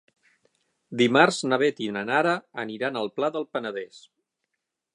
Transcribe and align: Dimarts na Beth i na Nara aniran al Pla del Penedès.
Dimarts 1.01 1.41
na 1.51 1.59
Beth 1.63 1.81
i 1.87 1.89
na 1.97 2.03
Nara 2.11 2.33
aniran 2.65 2.97
al 3.03 3.13
Pla 3.19 3.29
del 3.37 3.47
Penedès. 3.57 4.01